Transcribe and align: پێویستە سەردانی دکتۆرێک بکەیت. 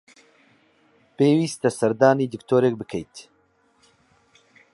پێویستە 1.17 1.69
سەردانی 1.79 2.29
دکتۆرێک 2.33 2.73
بکەیت. 2.81 3.15